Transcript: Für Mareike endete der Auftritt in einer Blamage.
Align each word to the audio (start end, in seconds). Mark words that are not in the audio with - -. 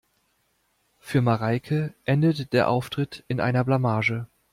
Für 0.99 1.21
Mareike 1.21 1.93
endete 2.05 2.47
der 2.47 2.69
Auftritt 2.69 3.23
in 3.27 3.39
einer 3.39 3.63
Blamage. 3.63 4.25